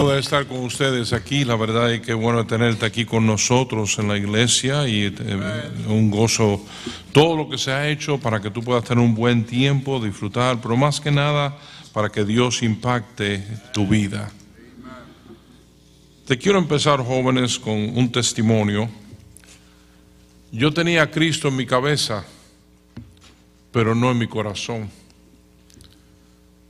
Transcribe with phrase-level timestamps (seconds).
[0.00, 1.44] poder estar con ustedes aquí.
[1.44, 6.10] La verdad es que bueno tenerte aquí con nosotros en la iglesia y eh, un
[6.10, 6.64] gozo.
[7.12, 10.58] Todo lo que se ha hecho para que tú puedas tener un buen tiempo, disfrutar,
[10.62, 11.54] pero más que nada
[11.92, 13.44] para que Dios impacte
[13.74, 14.32] tu vida.
[16.26, 18.88] Te quiero empezar, jóvenes, con un testimonio.
[20.50, 22.24] Yo tenía a Cristo en mi cabeza,
[23.70, 24.99] pero no en mi corazón.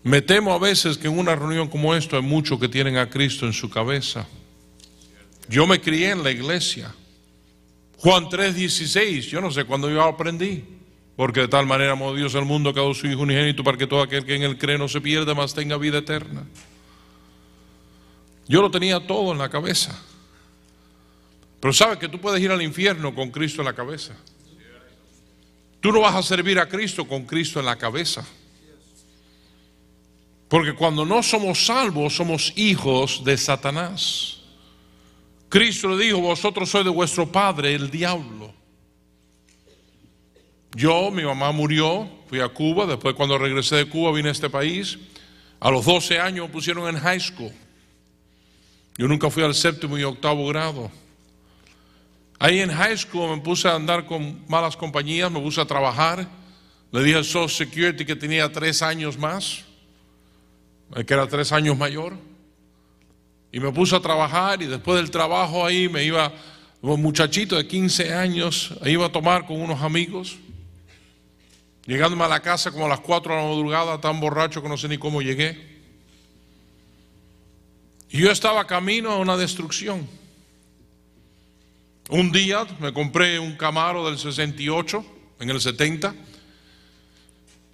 [0.02, 3.10] Me temo a veces que en una reunión como esta hay muchos que tienen a
[3.10, 4.26] Cristo en su cabeza.
[5.48, 6.94] Yo me crié en la iglesia.
[7.98, 10.64] Juan 3:16, yo no sé cuándo yo aprendí.
[11.16, 13.86] Porque de tal manera amó Dios al mundo que ha su Hijo unigénito para que
[13.86, 16.46] todo aquel que en él cree no se pierda, mas tenga vida eterna.
[18.48, 20.02] Yo lo tenía todo en la cabeza.
[21.60, 24.14] Pero sabes que tú puedes ir al infierno con Cristo en la cabeza.
[25.80, 28.26] Tú no vas a servir a Cristo con Cristo en la cabeza.
[30.50, 34.38] Porque cuando no somos salvos, somos hijos de Satanás.
[35.48, 38.52] Cristo le dijo, vosotros sois de vuestro padre, el diablo.
[40.74, 44.50] Yo, mi mamá murió, fui a Cuba, después cuando regresé de Cuba vine a este
[44.50, 44.98] país.
[45.60, 47.52] A los 12 años me pusieron en high school.
[48.98, 50.90] Yo nunca fui al séptimo y octavo grado.
[52.40, 56.26] Ahí en high school me puse a andar con malas compañías, me puse a trabajar.
[56.90, 59.69] Le dije al Social Security que tenía tres años más
[60.94, 62.16] que era tres años mayor.
[63.52, 66.32] Y me puse a trabajar y después del trabajo ahí me iba,
[66.82, 70.38] un muchachito de 15 años, iba a tomar con unos amigos.
[71.86, 74.76] Llegándome a la casa como a las 4 de la madrugada, tan borracho que no
[74.76, 75.68] sé ni cómo llegué.
[78.10, 80.06] Y yo estaba camino a una destrucción.
[82.08, 85.04] Un día me compré un Camaro del 68,
[85.40, 86.14] en el 70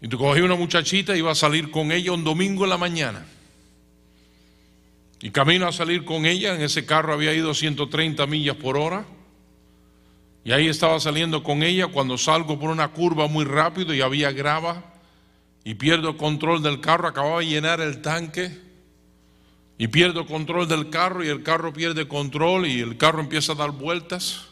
[0.07, 3.27] y tú una muchachita y iba a salir con ella un domingo en la mañana.
[5.21, 9.05] Y camino a salir con ella, en ese carro había ido 130 millas por hora.
[10.45, 14.31] Y ahí estaba saliendo con ella cuando salgo por una curva muy rápido y había
[14.31, 14.95] grava.
[15.65, 18.57] Y pierdo control del carro, acababa de llenar el tanque.
[19.77, 23.57] Y pierdo control del carro y el carro pierde control y el carro empieza a
[23.57, 24.47] dar vueltas.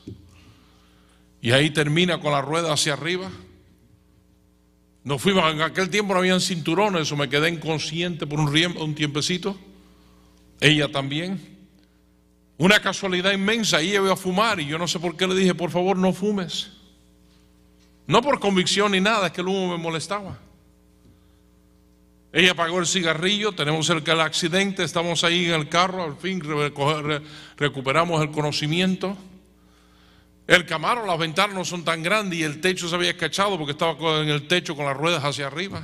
[1.40, 3.30] Y ahí termina con la rueda hacia arriba.
[5.04, 8.94] Nos fuimos, en aquel tiempo no habían cinturones, o me quedé inconsciente por un, un
[8.94, 9.56] tiempecito.
[10.60, 11.38] Ella también.
[12.56, 15.54] Una casualidad inmensa, ella iba a fumar y yo no sé por qué le dije,
[15.54, 16.70] por favor no fumes.
[18.06, 20.38] No por convicción ni nada, es que el humo me molestaba.
[22.32, 26.42] Ella apagó el cigarrillo, tenemos del accidente, estamos ahí en el carro, al fin
[27.56, 29.16] recuperamos el conocimiento.
[30.46, 33.72] El camaro, las ventanas no son tan grandes y el techo se había escachado porque
[33.72, 35.82] estaba en el techo con las ruedas hacia arriba.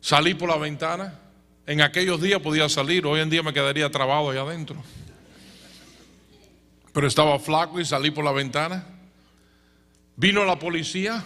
[0.00, 1.20] Salí por la ventana.
[1.66, 4.82] En aquellos días podía salir, hoy en día me quedaría trabado allá adentro.
[6.92, 8.84] Pero estaba flaco y salí por la ventana.
[10.16, 11.22] Vino la policía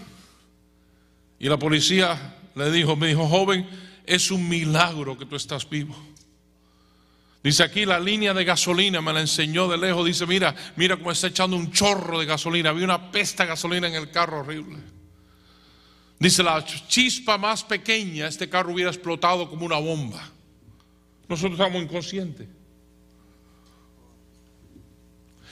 [1.38, 3.66] y la policía le dijo, me dijo, joven,
[4.04, 5.96] es un milagro que tú estás vivo.
[7.42, 10.06] Dice aquí la línea de gasolina, me la enseñó de lejos.
[10.06, 12.70] Dice, mira, mira cómo está echando un chorro de gasolina.
[12.70, 14.78] Había una pesta de gasolina en el carro horrible.
[16.20, 20.22] Dice, la chispa más pequeña, este carro hubiera explotado como una bomba.
[21.28, 22.46] Nosotros estamos inconscientes.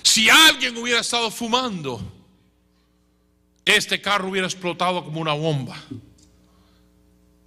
[0.03, 2.01] Si alguien hubiera estado fumando,
[3.65, 5.77] este carro hubiera explotado como una bomba.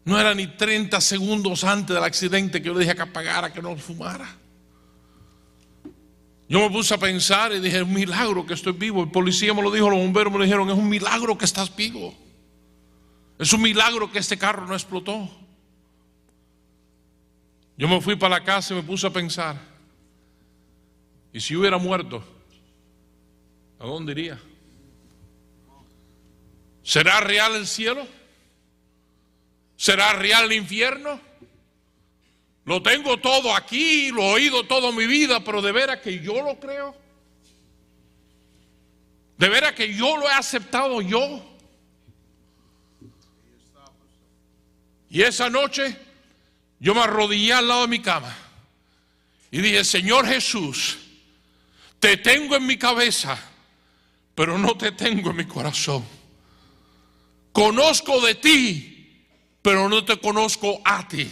[0.06, 3.62] No era ni 30 segundos antes del accidente que yo le dije que apagara, que
[3.62, 4.28] no fumara.
[6.50, 9.02] Yo me puse a pensar y dije, es un milagro que estoy vivo.
[9.02, 11.74] El policía me lo dijo, los bomberos me lo dijeron, es un milagro que estás
[11.74, 12.14] vivo.
[13.40, 15.30] Es un milagro que este carro no explotó.
[17.78, 19.58] Yo me fui para la casa y me puse a pensar,
[21.32, 22.24] ¿y si hubiera muerto?
[23.80, 24.40] ¿A dónde iría?
[26.84, 28.06] ¿Será real el cielo?
[29.84, 31.20] ¿Será real el infierno?
[32.64, 36.42] Lo tengo todo aquí, lo he oído toda mi vida, pero de veras que yo
[36.42, 36.96] lo creo.
[39.38, 41.58] De veras que yo lo he aceptado yo.
[45.10, 45.98] Y esa noche
[46.80, 48.34] yo me arrodillé al lado de mi cama
[49.52, 50.98] y dije, Señor Jesús,
[52.00, 53.38] te tengo en mi cabeza,
[54.34, 56.06] pero no te tengo en mi corazón.
[57.52, 58.93] Conozco de ti
[59.64, 61.32] pero no te conozco a ti.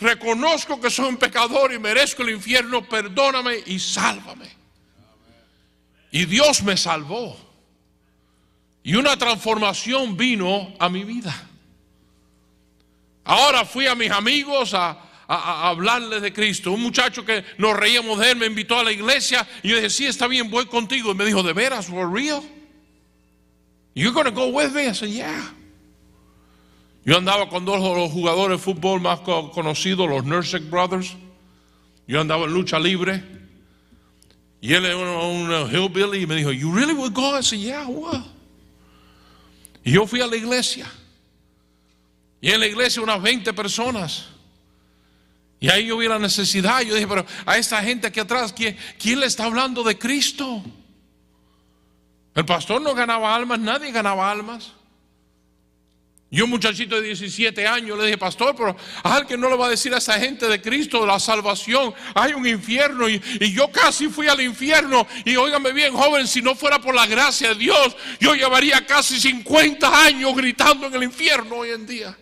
[0.00, 4.50] Reconozco que soy un pecador y merezco el infierno, perdóname y sálvame.
[6.10, 7.36] Y Dios me salvó.
[8.82, 11.48] Y una transformación vino a mi vida.
[13.24, 16.72] Ahora fui a mis amigos, a, a, a hablarle de Cristo.
[16.72, 19.90] Un muchacho que nos reíamos de él me invitó a la iglesia y yo dije,
[19.90, 21.12] sí, está bien, voy contigo.
[21.12, 22.42] Y me dijo, ¿de veras, for real?
[23.94, 24.88] You're going to go with me?
[24.88, 25.54] I said, yeah.
[27.04, 31.14] Yo andaba con dos de los jugadores de fútbol más co- conocidos, los Nursek Brothers.
[32.06, 33.22] Yo andaba en lucha libre.
[34.60, 37.38] Y él era un, hillbilly y me dijo, You really would go?
[37.38, 37.86] I said, Yeah.
[39.84, 40.86] Y yo fui a la iglesia.
[42.40, 44.26] Y en la iglesia unas 20 personas.
[45.60, 46.80] Y ahí yo vi la necesidad.
[46.82, 50.62] Yo dije, pero a esta gente aquí atrás, ¿quién, quién le está hablando de Cristo?
[52.34, 54.72] El pastor no ganaba almas, nadie ganaba almas.
[56.34, 59.70] Y un muchachito de 17 años le dije, pastor, pero alguien no le va a
[59.70, 61.94] decir a esa gente de Cristo la salvación.
[62.12, 65.06] Hay un infierno y, y yo casi fui al infierno.
[65.24, 69.20] Y óigame bien, joven, si no fuera por la gracia de Dios, yo llevaría casi
[69.20, 72.18] 50 años gritando en el infierno hoy en día.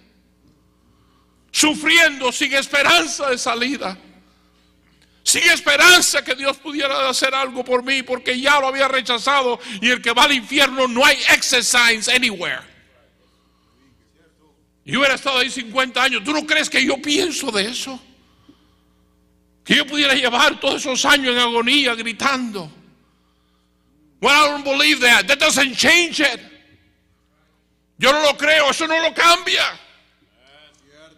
[1.50, 3.97] Sufriendo sin esperanza de salida.
[5.23, 9.88] Sin esperanza que Dios pudiera hacer algo por mí porque ya lo había rechazado y
[9.88, 12.71] el que va al infierno no hay exercise anywhere.
[14.84, 16.25] Y hubiera estado ahí 50 años.
[16.25, 18.00] ¿Tú no crees que yo pienso de eso?
[19.64, 22.70] Que yo pudiera llevar todos esos años en agonía gritando.
[24.20, 25.26] Well, I don't believe that.
[25.26, 26.40] That doesn't change it.
[27.99, 29.62] Yo no lo creo, eso no lo cambia.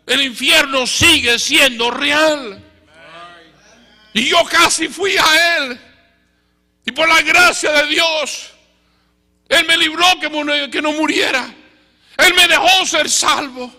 [0.07, 2.63] El infierno sigue siendo real.
[4.13, 5.81] Y yo casi fui a él.
[6.85, 8.51] Y por la gracia de Dios,
[9.49, 11.53] Él me libró que no muriera.
[12.17, 13.73] Él me dejó ser salvo.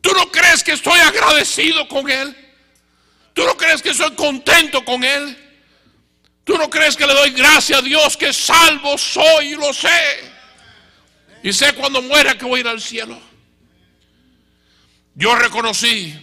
[0.00, 2.36] ¿Tú no crees que estoy agradecido con Él?
[3.32, 5.36] ¿Tú no crees que soy contento con Él?
[6.44, 10.32] ¿Tú no crees que le doy gracias a Dios que salvo soy y lo sé?
[11.42, 13.20] Y sé cuando muera que voy a ir al cielo.
[15.14, 16.14] Yo reconocí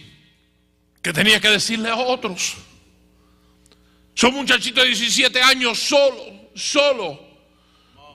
[1.02, 2.54] que tenía que decirle a otros.
[4.14, 7.33] Soy un muchachito de 17 años solo, solo.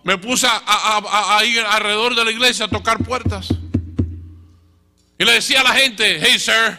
[0.03, 3.49] Me puse a, ir alrededor de la iglesia a tocar puertas.
[5.19, 6.77] Y le decía a la gente, hey sir,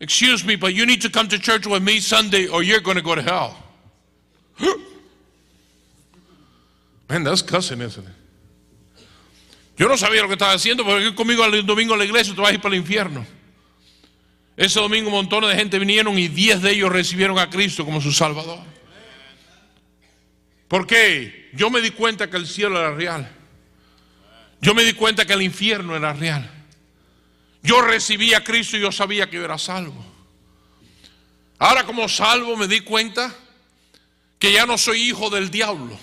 [0.00, 2.96] excuse me, but you need to come to church with me Sunday or you're going
[2.96, 3.56] to go to hell.
[7.08, 8.14] Man, that's cussing, isn't it?
[9.76, 12.42] Yo no sabía lo que estaba haciendo, porque conmigo el domingo a la iglesia tú
[12.42, 13.26] vas a ir para el infierno.
[14.56, 18.12] Ese domingo montones de gente vinieron y diez de ellos recibieron a Cristo como su
[18.12, 18.60] Salvador.
[20.68, 21.50] ¿Por qué?
[21.52, 23.30] Yo me di cuenta que el cielo era real.
[24.60, 26.50] Yo me di cuenta que el infierno era real.
[27.62, 30.04] Yo recibí a Cristo y yo sabía que yo era salvo.
[31.58, 33.34] Ahora como salvo me di cuenta
[34.38, 35.98] que ya no soy hijo del diablo.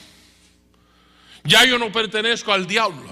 [1.44, 3.12] Ya yo no pertenezco al diablo.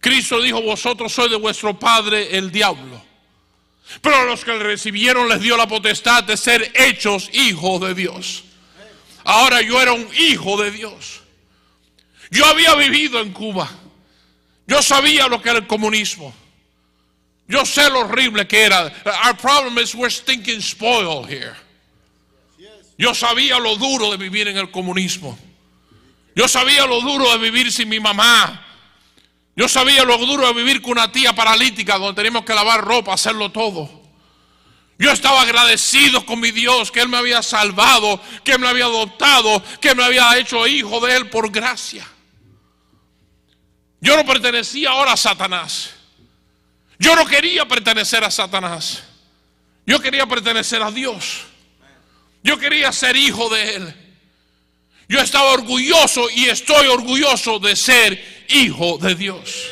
[0.00, 3.02] Cristo dijo, vosotros sois de vuestro padre el diablo.
[4.00, 8.44] Pero a los que recibieron les dio la potestad de ser hechos hijos de Dios.
[9.24, 11.22] Ahora yo era un hijo de Dios.
[12.30, 13.70] Yo había vivido en Cuba.
[14.66, 16.34] Yo sabía lo que era el comunismo.
[17.46, 18.84] Yo sé lo horrible que era.
[19.26, 21.54] Our problem is we're stinking spoiled here.
[22.96, 25.38] Yo sabía lo duro de vivir en el comunismo.
[26.34, 28.64] Yo sabía lo duro de vivir sin mi mamá.
[29.54, 33.12] Yo sabía lo duro de vivir con una tía paralítica donde teníamos que lavar ropa,
[33.12, 34.01] hacerlo todo.
[34.98, 39.62] Yo estaba agradecido con mi Dios que Él me había salvado, que me había adoptado,
[39.80, 42.06] que me había hecho hijo de Él por gracia.
[44.00, 45.94] Yo no pertenecía ahora a Satanás.
[46.98, 49.02] Yo no quería pertenecer a Satanás.
[49.86, 51.44] Yo quería pertenecer a Dios.
[52.42, 53.94] Yo quería ser hijo de Él.
[55.08, 59.68] Yo estaba orgulloso y estoy orgulloso de ser hijo de Dios.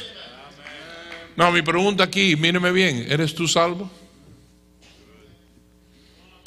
[1.37, 3.91] No, mi pregunta aquí, míreme bien, ¿eres tú salvo?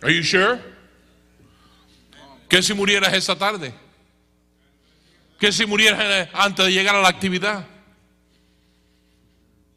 [0.03, 0.59] Are you sure?
[2.49, 3.73] ¿Qué si murieras esa tarde?
[5.39, 7.65] ¿Qué si murieras antes de llegar a la actividad?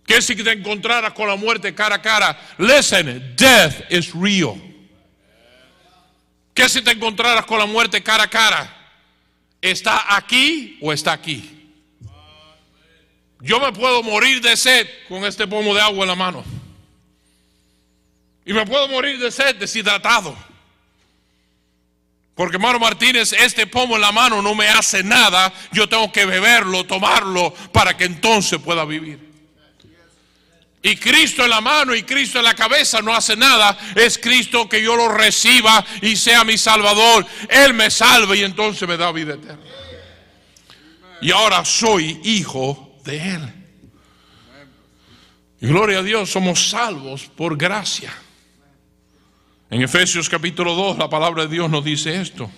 [0.04, 2.38] ¿Qué si te encontraras con la muerte cara a cara?
[2.58, 4.60] Listen, death is real.
[6.54, 8.72] ¿Qué si te encontraras con la muerte cara a cara?
[9.60, 11.72] ¿Está aquí o está aquí?
[13.40, 16.44] Yo me puedo morir de sed con este pomo de agua en la mano.
[18.46, 20.34] Y me puedo morir de sed deshidratado.
[22.36, 25.52] Porque hermano Martínez, este pomo en la mano no me hace nada.
[25.72, 29.18] Yo tengo que beberlo, tomarlo, para que entonces pueda vivir.
[30.80, 33.76] Y Cristo en la mano y Cristo en la cabeza no hace nada.
[33.96, 37.26] Es Cristo que yo lo reciba y sea mi Salvador.
[37.48, 39.64] Él me salva y entonces me da vida eterna.
[41.20, 43.52] Y ahora soy hijo de Él.
[45.60, 48.14] Y gloria a Dios, somos salvos por gracia.
[49.76, 52.50] En Efesios capítulo 2 la palabra de Dios nos dice esto.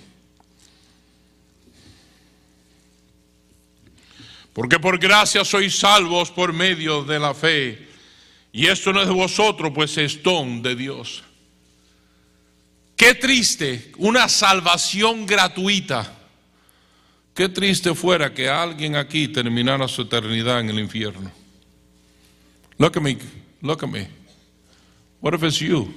[4.53, 7.89] Porque por gracia sois salvos por medio de la fe.
[8.53, 11.25] Y esto no es de vosotros, pues es don de Dios.
[12.95, 16.17] Qué triste, una salvación gratuita.
[17.35, 21.33] Qué triste fuera que alguien aquí terminara su eternidad en el infierno.
[22.79, 23.19] Look at me,
[23.61, 24.07] look at me.
[25.21, 25.93] What if it's you?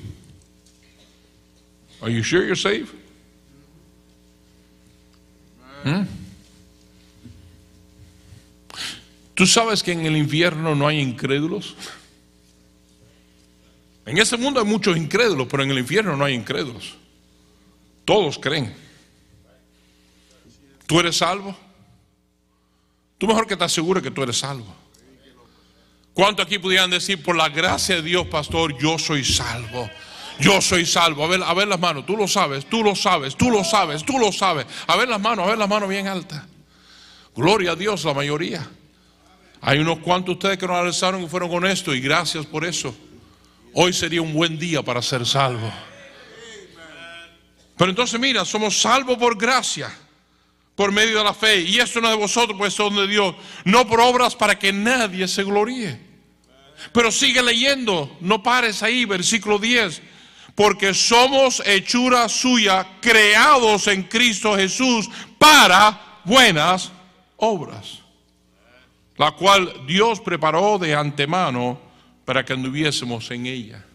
[2.02, 2.90] Are you sure you're saved?
[5.84, 6.04] Hmm?
[9.36, 11.76] ¿Tú sabes que en el infierno no hay incrédulos?
[14.06, 16.96] En ese mundo hay muchos incrédulos, pero en el infierno no hay incrédulos.
[18.06, 18.76] Todos creen.
[20.86, 21.56] ¿Tú eres salvo?
[23.18, 24.76] Tú mejor que te asegures que tú eres salvo.
[26.14, 29.90] ¿Cuántos aquí pudieran decir, por la gracia de Dios, pastor, yo soy salvo?
[30.40, 31.24] Yo soy salvo.
[31.24, 32.06] A ver, a ver las manos.
[32.06, 34.66] Tú lo sabes, tú lo sabes, tú lo sabes, tú lo sabes.
[34.88, 36.44] A ver las manos, a ver las manos bien altas.
[37.36, 38.68] Gloria a Dios, la mayoría.
[39.62, 42.96] Hay unos cuantos de ustedes que nos alzaron y fueron honestos y gracias por eso.
[43.74, 45.72] Hoy sería un buen día para ser salvo.
[47.78, 49.92] Pero entonces mira, somos salvos por gracia,
[50.76, 51.62] por medio de la fe.
[51.62, 53.36] Y esto no es de vosotros, pues son de Dios.
[53.64, 56.00] No por obras para que nadie se gloríe.
[56.92, 60.02] Pero sigue leyendo, no pares ahí, versículo 10.
[60.56, 66.92] Porque somos hechura suya, creados en Cristo Jesús para buenas
[67.38, 68.00] obras.
[69.18, 71.80] La cual Dios preparó de antemano
[72.26, 73.86] para que anduviésemos en ella.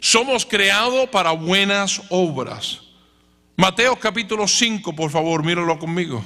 [0.00, 2.80] Somos creados para buenas obras.
[3.56, 6.24] Mateo capítulo 5, por favor, míralo conmigo.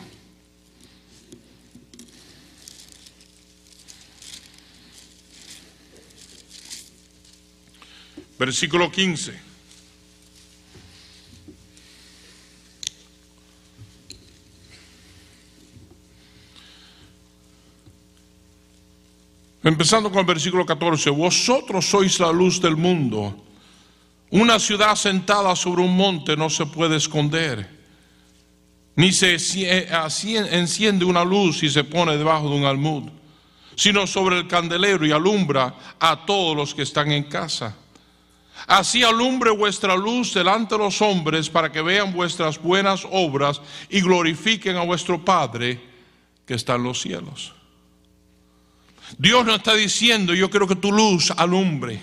[8.41, 9.39] Versículo 15.
[19.63, 23.45] Empezando con el versículo 14, vosotros sois la luz del mundo.
[24.31, 27.69] Una ciudad sentada sobre un monte no se puede esconder,
[28.97, 33.03] ni se enciende una luz y se pone debajo de un almud,
[33.77, 37.77] sino sobre el candelero y alumbra a todos los que están en casa.
[38.67, 44.01] Así alumbre vuestra luz delante de los hombres para que vean vuestras buenas obras y
[44.01, 45.81] glorifiquen a vuestro Padre
[46.47, 47.53] que está en los cielos.
[49.19, 52.01] Dios nos está diciendo, yo quiero que tu luz alumbre.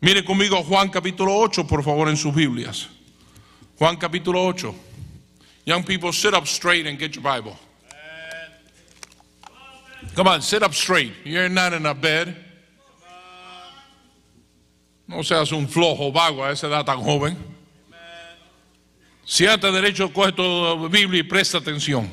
[0.00, 2.88] Mire conmigo Juan capítulo 8, por favor, en sus Biblias.
[3.78, 4.74] Juan capítulo 8.
[5.64, 7.56] Young people, sit up straight and get your Bible.
[10.14, 11.12] Come on, sit up straight.
[11.24, 12.36] You're not in a bed.
[15.12, 17.36] No seas un flojo vago a esa edad tan joven.
[19.26, 22.08] Siéntate derecho, coge tu Biblia y presta atención.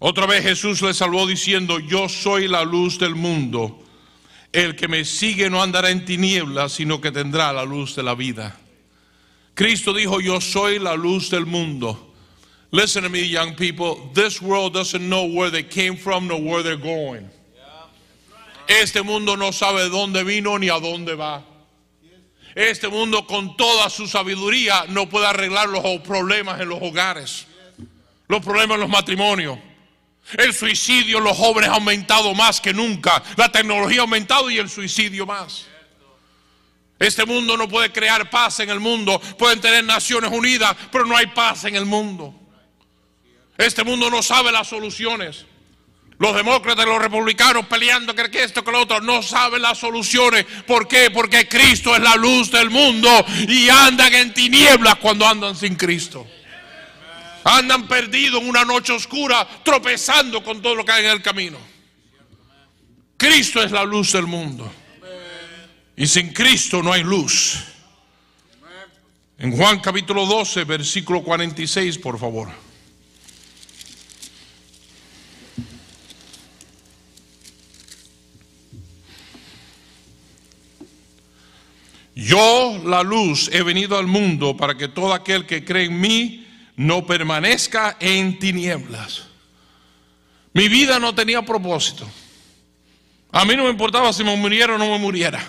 [0.00, 3.78] Otra vez Jesús le salvó diciendo, yo soy la luz del mundo.
[4.50, 8.16] El que me sigue no andará en tinieblas, sino que tendrá la luz de la
[8.16, 8.58] vida.
[9.54, 12.12] Cristo dijo, yo soy la luz del mundo.
[12.72, 14.10] Listen to me, young people.
[14.12, 17.30] This world doesn't know where they came from nor where they're going.
[18.66, 21.44] Este mundo no sabe de dónde vino ni a dónde va.
[22.54, 27.46] Este mundo con toda su sabiduría no puede arreglar los problemas en los hogares,
[28.28, 29.58] los problemas en los matrimonios.
[30.36, 33.22] El suicidio en los jóvenes ha aumentado más que nunca.
[33.36, 35.66] La tecnología ha aumentado y el suicidio más.
[36.98, 39.20] Este mundo no puede crear paz en el mundo.
[39.38, 42.34] Pueden tener Naciones Unidas, pero no hay paz en el mundo.
[43.58, 45.46] Este mundo no sabe las soluciones.
[46.22, 50.46] Los demócratas y los republicanos peleando que esto, que lo otro, no saben las soluciones.
[50.68, 51.10] ¿Por qué?
[51.10, 53.10] Porque Cristo es la luz del mundo
[53.48, 56.24] y andan en tinieblas cuando andan sin Cristo.
[57.42, 61.58] Andan perdidos en una noche oscura, tropezando con todo lo que hay en el camino.
[63.16, 64.72] Cristo es la luz del mundo.
[65.96, 67.64] Y sin Cristo no hay luz.
[69.38, 72.71] En Juan capítulo 12, versículo 46, por favor.
[82.32, 86.46] Yo, la luz, he venido al mundo para que todo aquel que cree en mí
[86.76, 89.24] no permanezca en tinieblas.
[90.54, 92.08] Mi vida no tenía propósito.
[93.32, 95.44] A mí no me importaba si me muriera o no me muriera.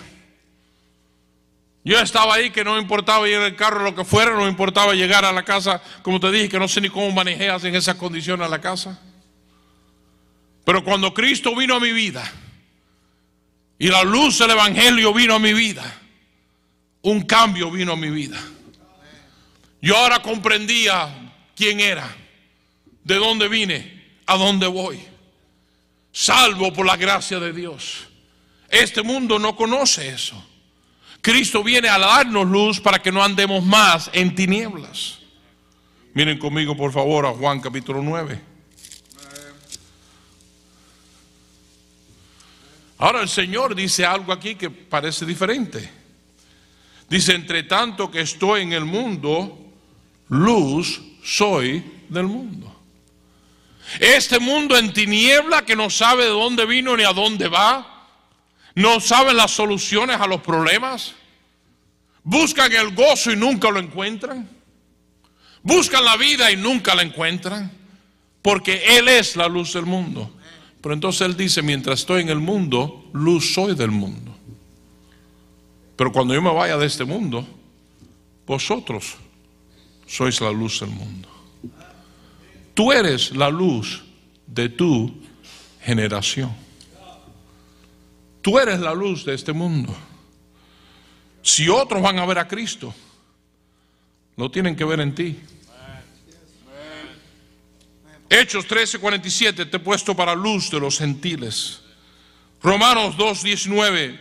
[1.84, 4.42] Yo estaba ahí que no me importaba ir en el carro, lo que fuera, no
[4.42, 7.64] me importaba llegar a la casa, como te dije, que no sé ni cómo manejas
[7.64, 9.00] en esas condiciones a la casa.
[10.66, 12.30] Pero cuando Cristo vino a mi vida,
[13.78, 16.02] Y la luz del Evangelio vino a mi vida.
[17.04, 18.42] Un cambio vino a mi vida.
[19.82, 22.08] Yo ahora comprendía quién era,
[23.02, 24.98] de dónde vine, a dónde voy.
[26.10, 28.08] Salvo por la gracia de Dios.
[28.70, 30.42] Este mundo no conoce eso.
[31.20, 35.18] Cristo viene a darnos luz para que no andemos más en tinieblas.
[36.14, 38.40] Miren conmigo por favor a Juan capítulo 9.
[42.96, 46.03] Ahora el Señor dice algo aquí que parece diferente.
[47.08, 49.58] Dice, entre tanto que estoy en el mundo,
[50.28, 52.74] luz soy del mundo.
[54.00, 58.08] Este mundo en tiniebla que no sabe de dónde vino ni a dónde va,
[58.74, 61.14] no sabe las soluciones a los problemas,
[62.24, 64.48] buscan el gozo y nunca lo encuentran,
[65.62, 67.70] buscan la vida y nunca la encuentran,
[68.42, 70.34] porque Él es la luz del mundo.
[70.80, 74.33] Pero entonces Él dice, mientras estoy en el mundo, luz soy del mundo.
[75.96, 77.46] Pero cuando yo me vaya de este mundo,
[78.46, 79.16] vosotros
[80.06, 81.28] sois la luz del mundo.
[82.74, 84.02] Tú eres la luz
[84.46, 85.14] de tu
[85.80, 86.54] generación.
[88.42, 89.94] Tú eres la luz de este mundo.
[91.40, 92.92] Si otros van a ver a Cristo,
[94.36, 95.38] no tienen que ver en ti.
[98.28, 101.80] Hechos 13:47 te he puesto para luz de los gentiles.
[102.62, 104.18] Romanos 2:19,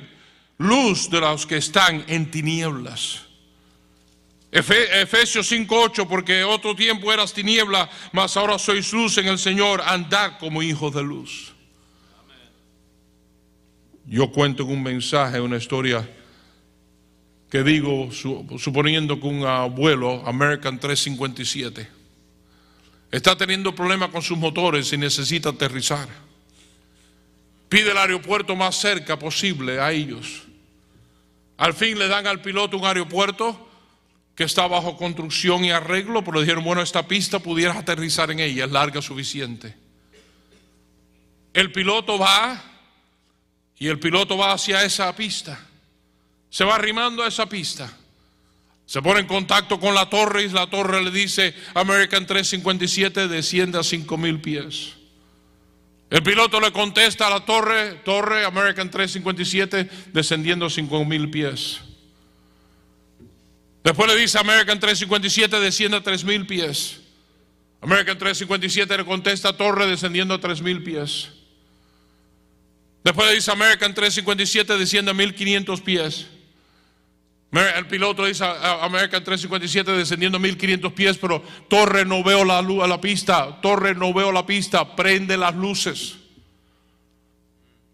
[0.58, 3.24] luz de los que están en tinieblas.
[4.52, 10.38] Efesios 5:8, porque otro tiempo eras tiniebla, mas ahora sois luz en el Señor, andad
[10.38, 11.54] como hijos de luz.
[14.06, 16.08] Yo cuento un mensaje, una historia
[17.50, 21.88] que digo, suponiendo que un abuelo, American 357,
[23.12, 26.10] está teniendo problemas con sus motores y necesita aterrizar.
[27.74, 30.44] Pide el aeropuerto más cerca posible a ellos.
[31.58, 33.68] Al fin le dan al piloto un aeropuerto
[34.36, 38.66] que está bajo construcción y arreglo, pero dijeron, bueno, esta pista pudieras aterrizar en ella,
[38.66, 39.76] es larga suficiente.
[41.52, 42.64] El piloto va
[43.80, 45.60] y el piloto va hacia esa pista.
[46.52, 47.92] Se va arrimando a esa pista.
[48.86, 53.80] Se pone en contacto con la torre y la torre le dice, American 357 desciende
[53.80, 54.94] a 5 mil pies.
[56.14, 61.82] El piloto le contesta a la torre, torre American 357 descendiendo a 5 mil pies.
[63.84, 67.02] Después le dice American 357 desciende a 3 mil pies.
[67.82, 71.32] American 357 le contesta torre descendiendo a 3 mil pies.
[73.04, 76.28] Después le dice American 357 desciende a 1500 pies.
[77.54, 82.84] El piloto dice American 357 descendiendo a 1500 pies, pero torre no veo la luz
[82.84, 86.16] a la pista, torre no veo la pista, prende las luces.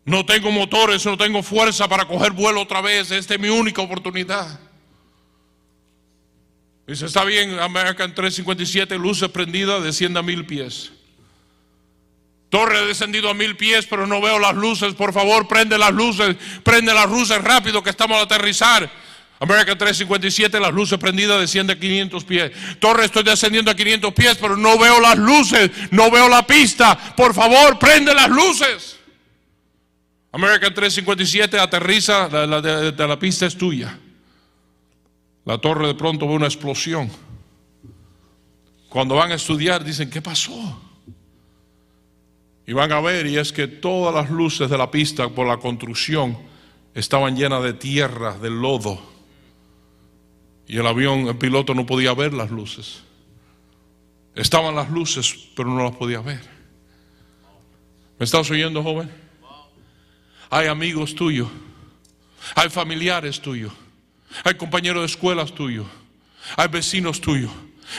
[0.05, 3.81] No tengo motores, no tengo fuerza para coger vuelo otra vez, esta es mi única
[3.81, 4.61] oportunidad.
[6.87, 10.93] Dice, está bien, American 357, luces prendidas, desciende a mil pies.
[12.47, 14.95] Torre descendido a mil pies, pero no veo las luces.
[14.95, 18.89] Por favor, prende las luces, prende las luces rápido que estamos a aterrizar.
[19.39, 22.51] American 357, las luces prendidas, desciende a 500 pies.
[22.79, 26.97] Torre, estoy descendiendo a 500 pies, pero no veo las luces, no veo la pista.
[27.15, 28.99] Por favor, prende las luces.
[30.31, 33.97] American 357 aterriza, la, de la pista es tuya.
[35.45, 37.09] La torre de pronto ve una explosión.
[38.89, 40.81] Cuando van a estudiar dicen, ¿qué pasó?
[42.67, 45.57] Y van a ver, y es que todas las luces de la pista por la
[45.57, 46.37] construcción
[46.93, 49.18] estaban llenas de tierra, de lodo.
[50.69, 53.01] Y el avión, el piloto no podía ver las luces.
[54.35, 56.39] Estaban las luces, pero no las podía ver.
[58.17, 59.11] ¿Me estás oyendo, joven?
[60.49, 61.49] Hay amigos tuyos,
[62.55, 63.73] hay familiares tuyos
[64.43, 65.87] hay compañeros de escuelas tuyos.
[66.55, 67.51] Hay vecinos tuyos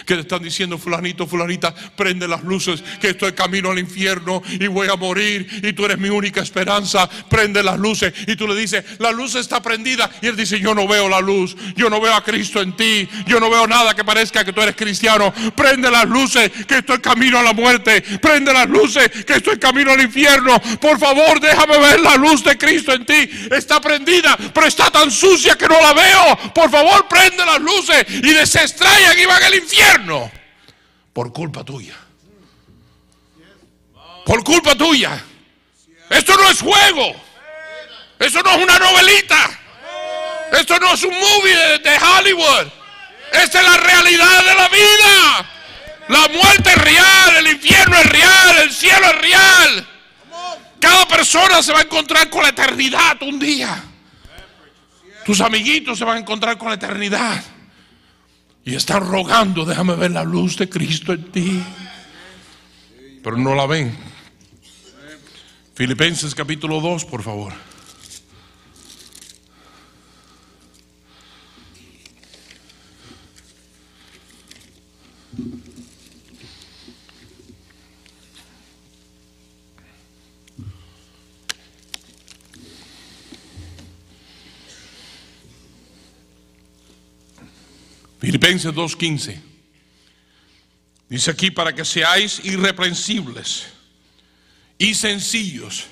[0.06, 4.66] que te están diciendo, fulanito, fulanita, prende las luces, que estoy camino al infierno y
[4.66, 8.12] voy a morir y tú eres mi única esperanza, prende las luces.
[8.26, 10.10] Y tú le dices, la luz está prendida.
[10.22, 13.08] Y él dice, yo no veo la luz, yo no veo a Cristo en ti,
[13.26, 15.32] yo no veo nada que parezca que tú eres cristiano.
[15.54, 19.92] Prende las luces, que estoy camino a la muerte, prende las luces, que estoy camino
[19.92, 20.60] al infierno.
[20.80, 23.28] Por favor, déjame ver la luz de Cristo en ti.
[23.50, 26.52] Está prendida, pero está tan sucia que no la veo.
[26.54, 29.79] Por favor, prende las luces y desestraigan y van al infierno
[31.12, 31.94] por culpa tuya.
[34.24, 35.22] Por culpa tuya.
[36.08, 37.14] Esto no es juego.
[38.18, 39.60] Esto no es una novelita.
[40.52, 42.66] Esto no es un movie de, Hollywood.
[43.32, 45.50] Esta es la realidad de la vida.
[46.08, 49.88] La muerte es real, el infierno es real, el cielo es real.
[50.80, 53.84] Cada persona se va a encontrar con la eternidad un día.
[55.24, 57.40] Tus amiguitos se van a encontrar con la eternidad.
[58.70, 61.60] Y están rogando, déjame ver la luz de Cristo en ti.
[63.20, 63.92] Pero no la ven.
[65.74, 67.52] Filipenses capítulo 2, por favor.
[88.50, 89.40] Filipenses 2.15.
[91.08, 93.66] Dice aquí para que seáis irreprensibles
[94.76, 95.86] y sencillos.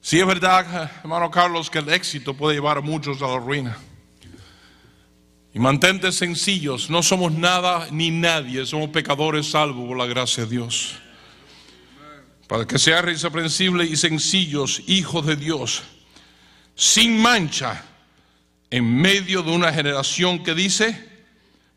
[0.00, 3.76] Si es verdad, hermano Carlos, que el éxito puede llevar a muchos a la ruina.
[5.54, 10.50] Y mantente sencillos, no somos nada ni nadie, somos pecadores salvos por la gracia de
[10.50, 10.96] Dios.
[12.48, 15.82] Para que seáis irreprensibles y sencillos, hijos de Dios,
[16.74, 17.84] sin mancha,
[18.70, 21.11] en medio de una generación que dice,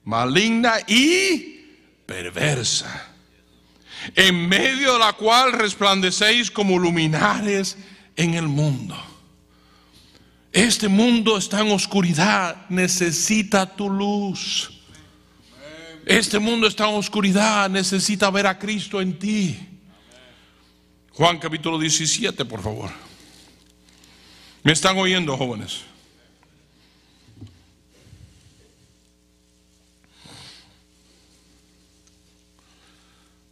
[0.05, 1.65] maligna y
[2.05, 3.13] perversa,
[4.15, 7.77] en medio de la cual resplandecéis como luminares
[8.15, 8.95] en el mundo.
[10.51, 14.71] Este mundo está en oscuridad, necesita tu luz.
[16.05, 19.59] Este mundo está en oscuridad, necesita ver a Cristo en ti.
[21.11, 22.91] Juan capítulo 17, por favor.
[24.63, 25.81] ¿Me están oyendo, jóvenes?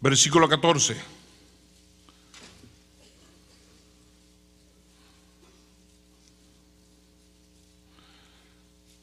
[0.03, 0.97] Versículo 14.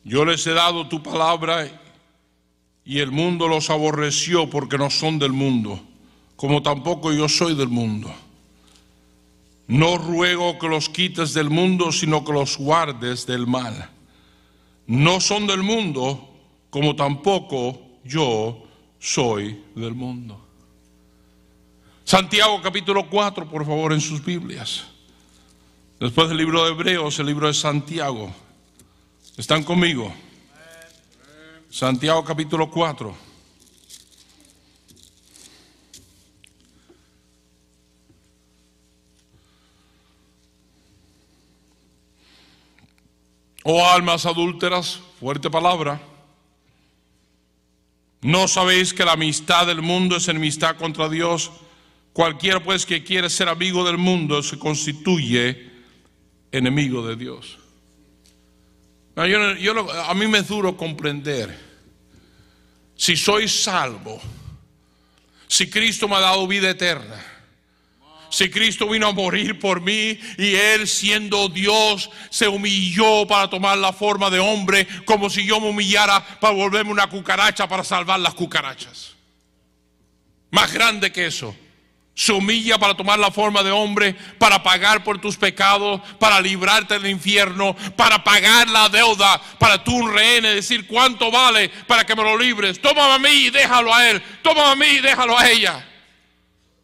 [0.04, 1.70] Yo les he dado tu palabra
[2.84, 5.80] y el mundo los aborreció porque no son del mundo,
[6.36, 8.14] como tampoco yo soy del mundo.
[9.68, 13.88] No ruego que los quites del mundo, sino que los guardes del mal.
[14.86, 16.28] No son del mundo,
[16.68, 18.64] como tampoco yo
[18.98, 20.49] soy del mundo.
[22.10, 24.84] Santiago capítulo 4, por favor, en sus Biblias.
[26.00, 28.34] Después del libro de Hebreos, el libro de Santiago.
[29.36, 30.12] ¿Están conmigo?
[31.70, 33.16] Santiago capítulo 4.
[43.62, 46.00] Oh almas adúlteras, fuerte palabra.
[48.20, 51.52] ¿No sabéis que la amistad del mundo es enemistad contra Dios?
[52.20, 55.70] Cualquiera pues que quiere ser amigo del mundo se constituye
[56.52, 57.56] enemigo de Dios.
[59.16, 61.59] a mí me es duro comprender
[62.94, 64.20] si soy salvo,
[65.48, 67.24] si Cristo me ha dado vida eterna,
[68.28, 73.78] si Cristo vino a morir por mí y Él siendo Dios se humilló para tomar
[73.78, 78.20] la forma de hombre como si yo me humillara para volverme una cucaracha para salvar
[78.20, 79.14] las cucarachas.
[80.50, 81.56] Más grande que eso
[82.20, 86.98] se humilla para tomar la forma de hombre, para pagar por tus pecados, para librarte
[86.98, 92.14] del infierno, para pagar la deuda, para tú un rehén decir cuánto vale para que
[92.14, 92.78] me lo libres.
[92.78, 94.22] Tómame a mí y déjalo a él.
[94.42, 95.89] Tómame a mí y déjalo a ella.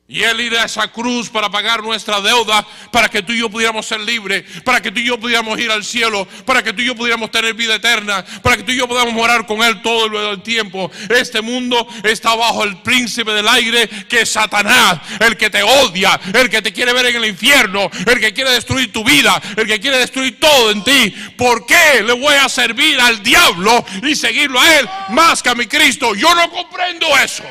[0.08, 3.50] Y Él ir a esa cruz para pagar nuestra deuda, para que tú y yo
[3.50, 6.80] pudiéramos ser libres, para que tú y yo pudiéramos ir al cielo, para que tú
[6.80, 9.82] y yo pudiéramos tener vida eterna, para que tú y yo podamos morar con Él
[9.82, 10.92] todo el tiempo.
[11.08, 16.20] Este mundo está bajo el príncipe del aire, que es Satanás, el que te odia,
[16.32, 19.66] el que te quiere ver en el infierno, el que quiere destruir tu vida, el
[19.66, 21.12] que quiere destruir todo en ti.
[21.36, 25.56] ¿Por qué le voy a servir al diablo y seguirlo a Él más que a
[25.56, 26.14] mi Cristo?
[26.14, 27.42] Yo no comprendo eso.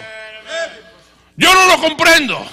[1.37, 2.45] Yo no lo comprendo.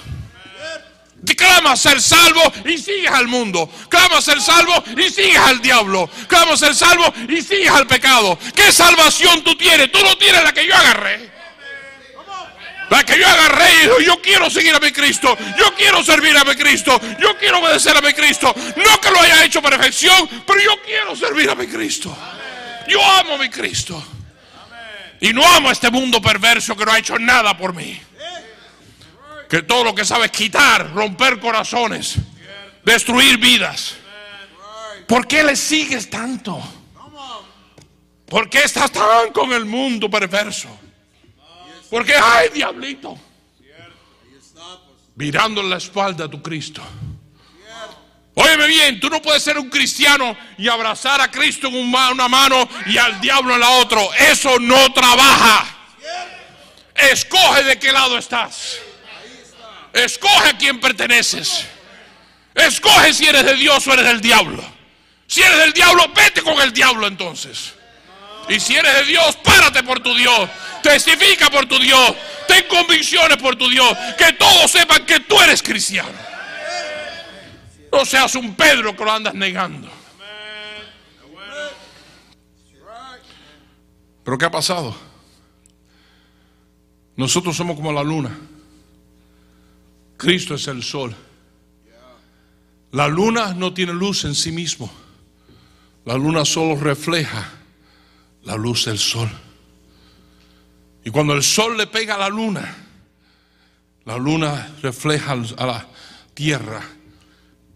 [1.43, 3.69] Clama ser salvo y sigues al mundo.
[3.89, 6.09] Clama ser salvo y sigues al diablo.
[6.27, 8.39] Clama ser salvo y sigues al pecado.
[8.55, 9.91] ¿Qué salvación tú tienes?
[9.91, 11.31] Tú no tienes la que yo agarré.
[12.89, 16.37] La que yo agarré y dijo, yo quiero seguir a mi Cristo, yo quiero servir
[16.37, 18.53] a mi Cristo, yo quiero obedecer a mi Cristo.
[18.75, 22.15] No que lo haya hecho perfección, pero yo quiero servir a mi Cristo.
[22.87, 24.01] Yo amo a mi Cristo.
[25.21, 27.99] Y no amo a este mundo perverso que no ha hecho nada por mí
[29.53, 32.15] que todo lo que sabe es quitar, romper corazones,
[32.83, 33.93] destruir vidas.
[35.07, 36.59] ¿Por qué le sigues tanto?
[38.25, 40.69] ¿Por qué estás tan con el mundo perverso?
[41.87, 43.15] ¿Por qué, ay, diablito?
[45.17, 46.81] Mirando en la espalda a tu Cristo.
[48.33, 52.67] Óyeme bien, tú no puedes ser un cristiano y abrazar a Cristo en una mano
[52.87, 54.01] y al diablo en la otra.
[54.17, 55.77] Eso no trabaja.
[56.95, 58.79] Escoge de qué lado estás.
[59.93, 61.65] Escoge a quién perteneces.
[62.55, 64.63] Escoge si eres de Dios o eres del diablo.
[65.27, 67.73] Si eres del diablo, vete con el diablo entonces.
[68.49, 70.49] Y si eres de Dios, párate por tu Dios.
[70.81, 72.13] Testifica por tu Dios.
[72.47, 73.95] Ten convicciones por tu Dios.
[74.17, 76.11] Que todos sepan que tú eres cristiano.
[77.91, 79.89] No seas un Pedro que lo andas negando.
[84.23, 84.95] Pero ¿qué ha pasado?
[87.15, 88.35] Nosotros somos como la luna.
[90.17, 91.15] Cristo es el sol.
[92.91, 94.91] La luna no tiene luz en sí mismo.
[96.05, 97.49] La luna solo refleja
[98.43, 99.29] la luz del sol.
[101.03, 102.75] Y cuando el sol le pega a la luna,
[104.05, 105.87] la luna refleja a la
[106.33, 106.81] tierra.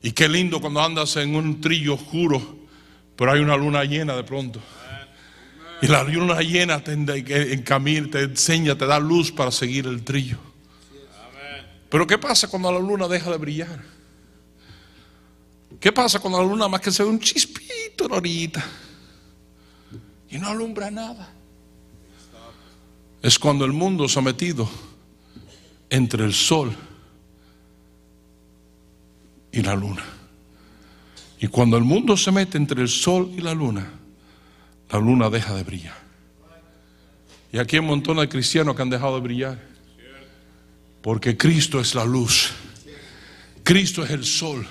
[0.02, 2.67] Y qué lindo cuando andas en un trillo oscuro,
[3.15, 4.62] pero hay una luna llena de pronto.
[5.82, 10.04] Y la luna llena te, en camino, te enseña, te da luz para seguir el
[10.04, 10.38] trillo.
[11.89, 13.82] Pero ¿qué pasa cuando la luna deja de brillar?
[15.80, 18.63] ¿Qué pasa cuando la luna más que se ve un chispito ahorita
[20.30, 21.34] y no alumbra nada?
[23.21, 24.69] Es cuando el mundo se ha metido
[25.89, 26.76] entre el sol
[29.52, 30.04] y la luna.
[31.39, 33.91] Y cuando el mundo se mete entre el sol y la luna,
[34.89, 35.97] la luna deja de brillar.
[37.52, 39.77] Y aquí hay un montón de cristianos que han dejado de brillar.
[41.08, 42.52] Porque Cristo es la luz.
[43.63, 44.67] Cristo es el sol.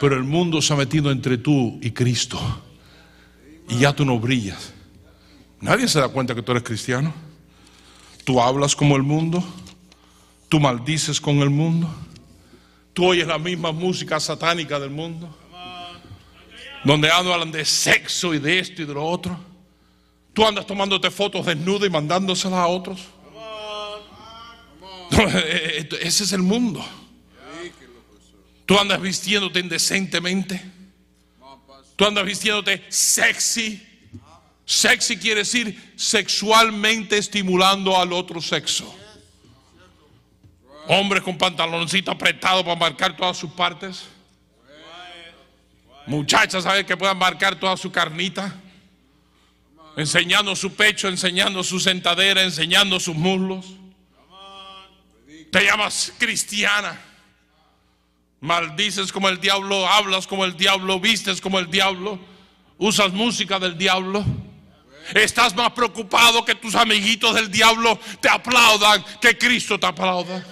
[0.00, 2.38] Pero el mundo se ha metido entre tú y Cristo.
[3.68, 4.72] Y ya tú no brillas.
[5.60, 7.12] Nadie se da cuenta que tú eres cristiano.
[8.22, 9.42] Tú hablas como el mundo.
[10.48, 11.92] Tú maldices con el mundo.
[12.92, 15.36] Tú oyes la misma música satánica del mundo
[16.84, 19.36] donde hablan de sexo y de esto y de lo otro.
[20.34, 23.08] Tú andas tomándote fotos desnudas y mandándoselas a otros.
[26.00, 26.84] Ese es el mundo.
[28.66, 30.62] Tú andas vistiéndote indecentemente.
[31.96, 33.86] Tú andas vistiéndote sexy.
[34.64, 38.96] Sexy quiere decir sexualmente estimulando al otro sexo.
[40.88, 44.04] Hombres con pantaloncito apretado para marcar todas sus partes.
[46.06, 46.84] Muchachas, ¿sabes?
[46.84, 48.58] Que puedan marcar toda su carnita.
[49.96, 53.66] Enseñando su pecho, enseñando su sentadera, enseñando sus muslos.
[55.52, 56.98] Te llamas cristiana.
[58.40, 62.18] Maldices como el diablo, hablas como el diablo, vistes como el diablo,
[62.78, 64.24] usas música del diablo.
[65.12, 70.42] Estás más preocupado que tus amiguitos del diablo te aplaudan que Cristo te aplauda.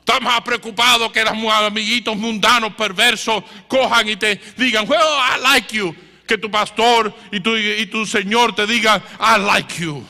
[0.00, 5.94] Estás más preocupado que los amiguitos mundanos, perversos, cojan y te digan, I like you.
[6.26, 10.04] Que tu pastor y tu, y tu Señor te digan, I like you.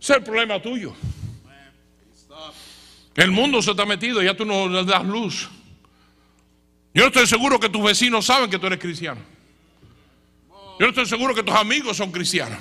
[0.00, 0.94] Ese es el problema tuyo.
[3.16, 5.48] El mundo se está metido, ya tú no le das luz.
[6.92, 9.20] Yo no estoy seguro que tus vecinos saben que tú eres cristiano.
[10.78, 12.58] Yo no estoy seguro que tus amigos son cristianos.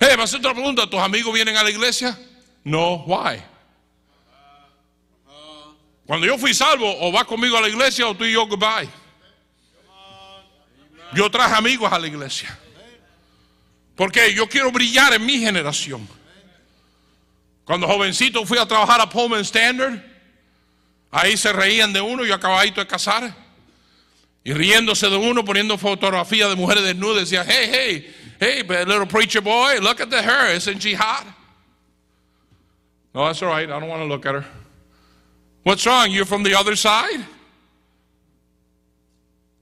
[0.00, 2.18] Eh, me hacer otra pregunta, ¿tus amigos vienen a la iglesia?
[2.64, 3.42] No, why?
[6.06, 8.88] Cuando yo fui salvo, o vas conmigo a la iglesia o tú y yo goodbye.
[11.14, 12.58] Yo traje amigos a la iglesia.
[13.96, 16.08] Porque yo quiero brillar en mi generación.
[17.70, 20.02] Cuando jovencito fui a trabajar a Pullman Standard,
[21.12, 23.32] ahí se reían de uno, yo acabadito de casar.
[24.42, 29.40] Y riéndose de uno, poniendo fotografías de mujeres desnudas, decía, hey, hey, hey, little preacher
[29.40, 31.24] boy, look at the hair, isn't she hot?
[33.14, 34.44] No, that's all right, I don't want to look at her.
[35.62, 36.10] What's wrong?
[36.10, 37.24] You're from the other side?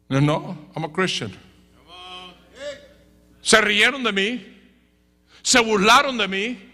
[0.09, 1.37] No, no, I'm a Christian.
[3.43, 4.43] Se rieron de mí,
[5.43, 6.68] se burlaron de mí,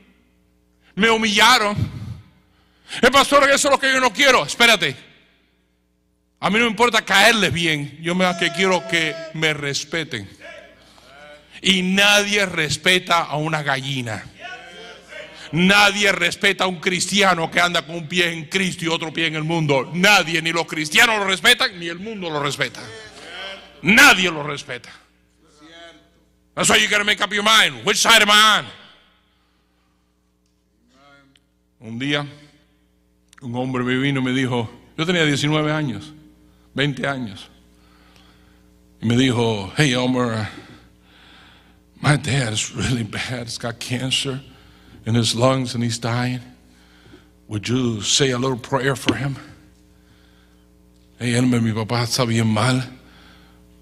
[0.94, 1.76] me humillaron.
[3.00, 4.44] El pastor, eso es lo que yo no quiero.
[4.44, 4.96] Espérate.
[6.40, 10.28] A mí no me importa caerles bien, yo me que quiero que me respeten.
[11.62, 14.24] Y nadie respeta a una gallina.
[15.52, 19.28] Nadie respeta a un cristiano que anda con un pie en Cristo y otro pie
[19.28, 19.90] en el mundo.
[19.94, 22.82] Nadie, ni los cristianos lo respetan, ni el mundo lo respeta.
[23.82, 24.90] Nadie lo respeta.
[26.54, 27.84] That's why you gotta make up your mind.
[27.84, 28.83] Which side am I on?
[31.84, 32.26] Un día,
[33.42, 36.14] un hombre me vino y me dijo, yo tenía 19 años,
[36.72, 37.50] 20 años.
[39.02, 40.48] Y me dijo, hey Elmer,
[42.00, 44.40] my dad is really bad, he's got cancer
[45.04, 46.40] in his lungs and he's dying.
[47.48, 49.36] Would you say a little prayer for him?
[51.18, 52.82] Hey, mi papá está bien mal.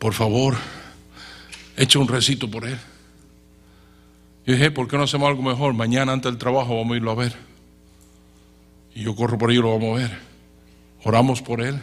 [0.01, 0.57] Por favor,
[1.77, 2.79] echa un recito por él.
[4.45, 5.73] Y dije, ¿por qué no hacemos algo mejor?
[5.73, 7.52] Mañana antes del trabajo vamos a irlo a ver.
[8.94, 10.18] Y yo corro por ahí y lo vamos a ver.
[11.05, 11.81] Oramos por él.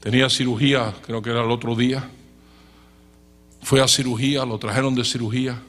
[0.00, 2.08] Tenía cirugía, creo que era el otro día.
[3.62, 5.60] Fue a cirugía, lo trajeron de cirugía.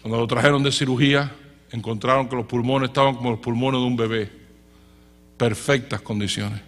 [0.00, 1.34] Cuando lo trajeron de cirugía,
[1.70, 4.30] encontraron que los pulmones estaban como los pulmones de un bebé.
[5.36, 6.60] Perfectas condiciones.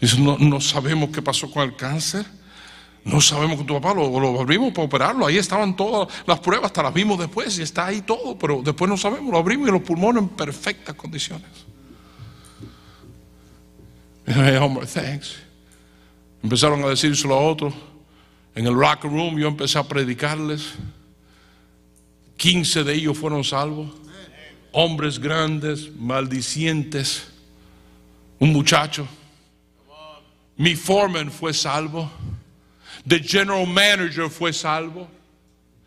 [0.00, 2.26] Dice, no, no sabemos qué pasó con el cáncer.
[3.06, 5.26] No sabemos con tu papá, lo, lo abrimos para operarlo.
[5.26, 8.88] Ahí estaban todas las pruebas, hasta las vimos después y está ahí todo, pero después
[8.88, 9.30] no sabemos.
[9.30, 11.48] Lo abrimos y los pulmones en perfectas condiciones.
[14.26, 15.36] Hey, hombre, thanks.
[16.42, 17.72] Empezaron a decírselo a otros.
[18.56, 20.72] En el locker room yo empecé a predicarles.
[22.38, 23.88] 15 de ellos fueron salvos.
[24.72, 27.28] Hombres grandes, maldicientes.
[28.40, 29.06] Un muchacho.
[30.56, 32.10] Mi foreman fue salvo.
[33.08, 35.08] The general manager fue salvo.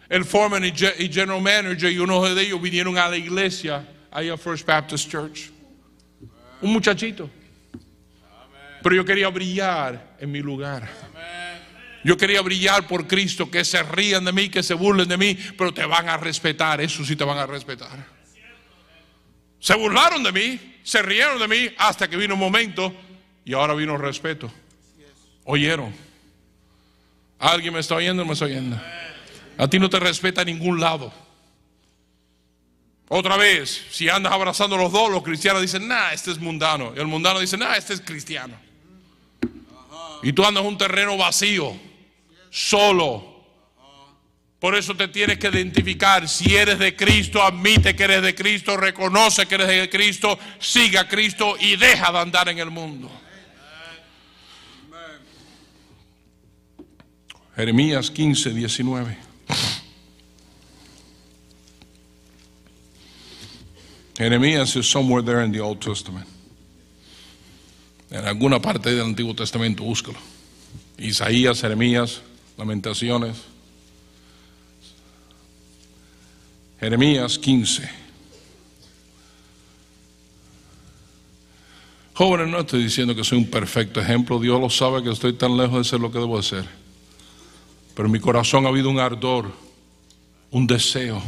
[0.10, 3.88] El foreman y ge- y general manager y uno de ellos vinieron a la iglesia,
[4.12, 5.52] ahí a First Baptist Church.
[6.62, 7.30] Un muchachito.
[8.82, 10.90] Pero yo quería brillar en mi lugar.
[12.04, 15.38] Yo quería brillar por Cristo, que se rían de mí, que se burlen de mí,
[15.58, 18.06] pero te van a respetar, eso sí te van a respetar.
[19.60, 22.94] Se burlaron de mí, se rieron de mí, hasta que vino un momento
[23.44, 24.50] y ahora vino respeto.
[25.44, 25.94] Oyeron.
[27.40, 28.80] ¿Alguien me está oyendo o me está oyendo?
[29.58, 31.12] A ti no te respeta a ningún lado.
[33.08, 36.94] Otra vez, si andas abrazando los dos, los cristianos dicen, nah, este es mundano.
[36.96, 38.56] Y el mundano dice, nah, este es cristiano.
[40.22, 41.76] Y tú andas en un terreno vacío,
[42.52, 43.44] solo.
[44.60, 46.28] Por eso te tienes que identificar.
[46.28, 51.02] Si eres de Cristo, admite que eres de Cristo, reconoce que eres de Cristo, siga
[51.02, 53.10] a Cristo y deja de andar en el mundo.
[57.60, 59.18] Jeremías 15, 19.
[64.18, 66.26] Jeremías is somewhere there in the Old Testament.
[68.12, 70.18] En alguna parte del Antiguo Testamento, búscalo.
[70.98, 72.22] Isaías, Jeremías,
[72.58, 73.36] Lamentaciones.
[76.80, 77.90] Jeremías 15.
[82.14, 84.40] Jóvenes, no estoy diciendo que soy un perfecto ejemplo.
[84.40, 86.79] Dios lo sabe que estoy tan lejos de ser lo que debo de ser.
[88.00, 89.52] Pero en mi corazón ha habido un ardor,
[90.52, 91.22] un deseo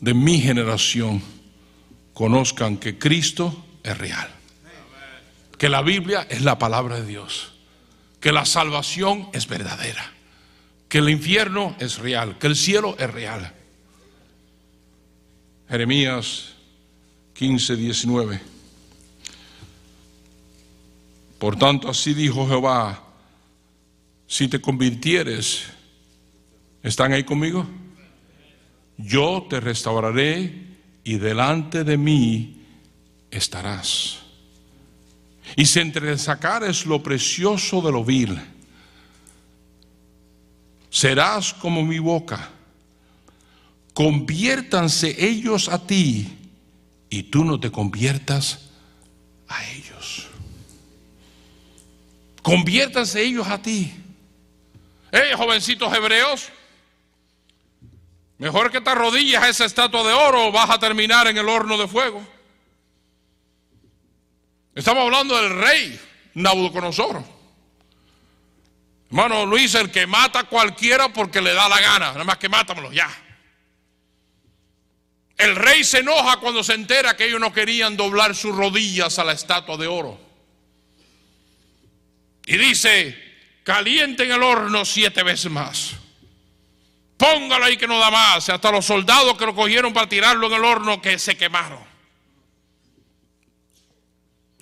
[0.00, 1.20] de mi generación
[2.14, 4.26] conozcan que Cristo es real.
[5.58, 7.52] Que la Biblia es la palabra de Dios.
[8.20, 10.14] Que la salvación es verdadera.
[10.88, 12.38] Que el infierno es real.
[12.38, 13.52] Que el cielo es real.
[15.68, 16.54] Jeremías
[17.34, 18.40] 15, 19.
[21.38, 23.07] Por tanto, así dijo Jehová,
[24.28, 25.64] si te convirtieres,
[26.82, 27.66] ¿están ahí conmigo?
[28.98, 30.66] Yo te restauraré
[31.02, 32.60] y delante de mí
[33.30, 34.18] estarás.
[35.56, 38.38] Y si entresacares lo precioso de lo vil,
[40.90, 42.50] serás como mi boca.
[43.94, 46.28] Conviértanse ellos a ti
[47.08, 48.68] y tú no te conviertas
[49.48, 50.26] a ellos.
[52.42, 53.90] Conviértanse ellos a ti.
[55.10, 56.50] Hey, jovencitos hebreos,
[58.36, 61.78] mejor que te arrodilles a esa estatua de oro, vas a terminar en el horno
[61.78, 62.26] de fuego.
[64.74, 66.00] Estamos hablando del rey
[66.34, 67.24] Nabucodonosor.
[69.10, 72.50] Hermano Luis, el que mata a cualquiera porque le da la gana, nada más que
[72.50, 73.10] mátamelo ya.
[75.38, 79.24] El rey se enoja cuando se entera que ellos no querían doblar sus rodillas a
[79.24, 80.20] la estatua de oro.
[82.44, 83.27] Y dice,
[83.68, 85.94] calienten el horno siete veces más.
[87.18, 88.48] Póngalo ahí que no da más.
[88.48, 91.78] Hasta los soldados que lo cogieron para tirarlo en el horno que se quemaron.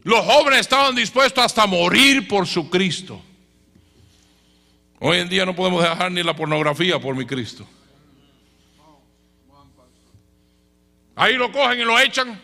[0.02, 3.22] Los jóvenes estaban dispuestos hasta morir por su Cristo.
[4.98, 7.64] Hoy en día no podemos dejar ni la pornografía por mi Cristo.
[11.14, 12.42] Ahí lo cogen y lo echan.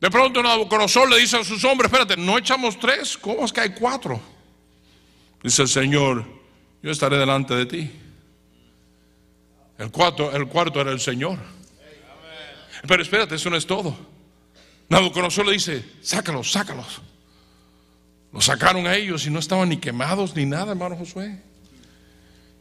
[0.00, 3.62] De pronto Nabucodonosor le dice a sus hombres, espérate, no echamos tres, ¿cómo es que
[3.62, 4.33] hay cuatro?
[5.44, 6.24] Dice el Señor,
[6.82, 7.90] yo estaré delante de ti.
[9.76, 11.38] El cuarto, el cuarto era el Señor.
[12.88, 13.94] Pero espérate, eso no es todo.
[14.88, 17.02] Nabucodonosor le dice, sácalos, sácalos.
[18.32, 21.42] Los sacaron a ellos y no estaban ni quemados ni nada, hermano Josué.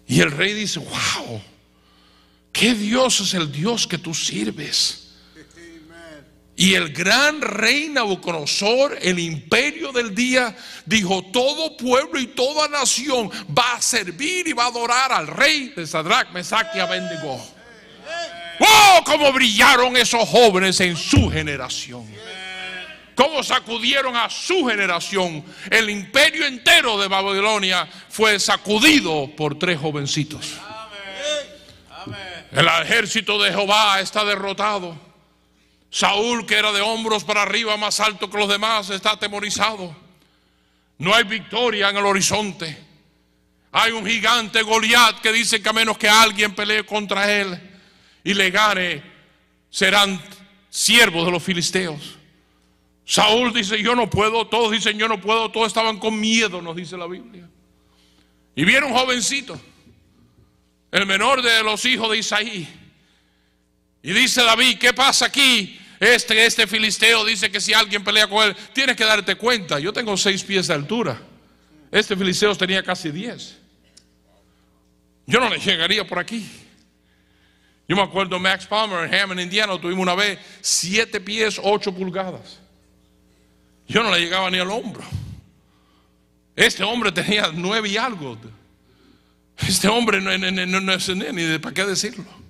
[0.06, 1.42] Y el rey dice, wow,
[2.52, 5.03] ¿qué Dios es el Dios que tú sirves?
[6.56, 13.32] Y el gran rey Nabucodonosor, el imperio del día, dijo, todo pueblo y toda nación
[13.58, 17.44] va a servir y va a adorar al rey de Sadrach, Mesach y Abednego.
[18.60, 22.06] ¡Oh, cómo brillaron esos jóvenes en su generación!
[23.16, 25.44] cómo sacudieron a su generación.
[25.70, 30.54] El imperio entero de Babilonia fue sacudido por tres jovencitos.
[32.52, 35.13] El ejército de Jehová está derrotado.
[35.94, 39.96] Saúl, que era de hombros para arriba, más alto que los demás, está atemorizado.
[40.98, 42.76] No hay victoria en el horizonte.
[43.72, 47.80] Hay un gigante Goliat que dice que a menos que alguien pelee contra él
[48.24, 49.04] y le gane,
[49.70, 50.20] serán
[50.68, 52.18] siervos de los filisteos.
[53.06, 56.76] Saúl dice, yo no puedo, todos dicen, yo no puedo, todos estaban con miedo, nos
[56.76, 57.48] dice la Biblia.
[58.56, 59.62] Y viene un jovencito,
[60.90, 62.68] el menor de los hijos de Isaí.
[64.02, 65.82] Y dice David, ¿qué pasa aquí?
[66.04, 69.94] Este, este filisteo dice que si alguien pelea con él, tienes que darte cuenta, yo
[69.94, 71.22] tengo seis pies de altura.
[71.90, 73.56] Este filisteo tenía casi diez.
[75.26, 76.46] Yo no le llegaría por aquí.
[77.88, 82.60] Yo me acuerdo Max Palmer en Hammond, Indiana, tuvimos una vez siete pies, ocho pulgadas.
[83.88, 85.06] Yo no le llegaba ni al hombro.
[86.54, 88.38] Este hombre tenía nueve y algo.
[89.58, 92.43] Este hombre no, es ni de para qué decirlo.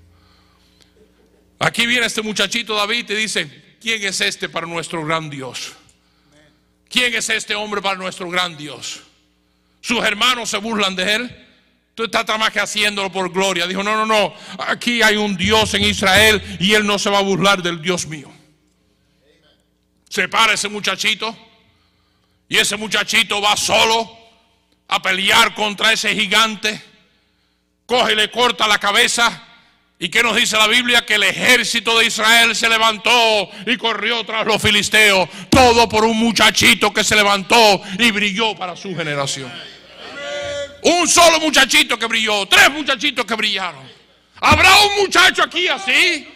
[1.60, 5.74] Aquí viene este muchachito David y dice, ¿quién es este para nuestro gran Dios?
[6.90, 9.02] ¿Quién es este hombre para nuestro gran Dios?
[9.82, 11.48] Sus hermanos se burlan de él.
[11.96, 13.68] Tú estás más que haciéndolo por gloria.
[13.68, 14.34] Dijo, no, no, no.
[14.68, 18.08] Aquí hay un Dios en Israel y él no se va a burlar del Dios
[18.08, 18.32] mío.
[20.10, 21.36] Se para ese muchachito
[22.48, 24.16] y ese muchachito va solo
[24.88, 26.82] a pelear contra ese gigante.
[27.86, 29.44] Coge y le corta la cabeza.
[30.04, 31.06] ¿Y qué nos dice la Biblia?
[31.06, 35.30] Que el ejército de Israel se levantó y corrió tras los filisteos.
[35.50, 39.50] Todo por un muchachito que se levantó y brilló para su generación.
[40.82, 43.90] Un solo muchachito que brilló, tres muchachitos que brillaron.
[44.42, 46.28] ¿Habrá un muchacho aquí así?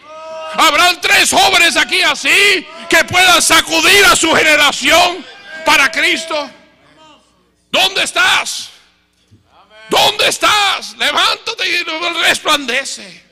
[0.53, 5.25] ¿Habrán tres jóvenes aquí así que puedan sacudir a su generación
[5.65, 6.49] para Cristo?
[7.69, 8.69] ¿Dónde estás?
[9.89, 10.95] ¿Dónde estás?
[10.97, 11.83] Levántate y
[12.23, 13.26] resplandece.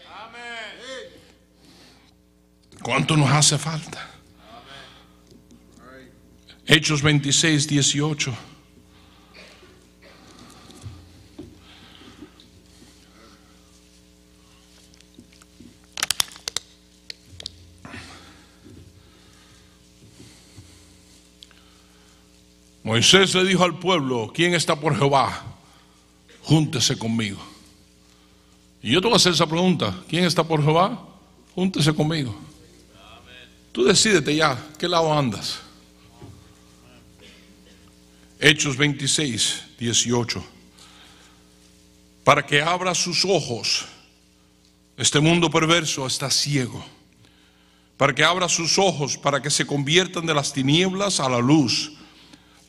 [2.86, 4.08] ¿Cuánto nos hace falta?
[6.68, 8.38] Hechos 26, 18.
[22.84, 25.44] Moisés le dijo al pueblo, ¿quién está por Jehová?
[26.44, 27.40] Júntese conmigo.
[28.84, 31.04] Y yo te voy a hacer esa pregunta, ¿quién está por Jehová?
[31.56, 32.46] Júntese conmigo.
[33.76, 35.60] Tú decídete ya, ¿qué lado andas?
[38.40, 40.46] Hechos 26, 18.
[42.24, 43.84] Para que abra sus ojos,
[44.96, 46.86] este mundo perverso está ciego.
[47.98, 51.92] Para que abra sus ojos, para que se conviertan de las tinieblas a la luz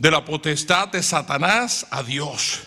[0.01, 2.63] de la potestad de Satanás a Dios,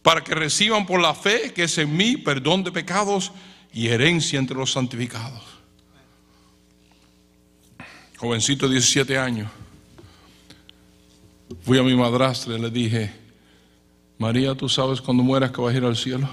[0.00, 3.30] para que reciban por la fe que es en mí perdón de pecados
[3.74, 5.55] y herencia entre los santificados.
[8.18, 9.50] Jovencito de 17 años,
[11.62, 13.12] fui a mi madrastra y le dije,
[14.18, 16.28] María, ¿tú sabes cuando mueras que vas a ir al cielo?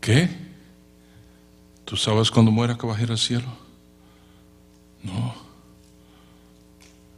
[0.00, 0.28] ¿Qué?
[1.84, 3.46] ¿Tú sabes cuando mueras que vas a ir al cielo?
[5.02, 5.34] No.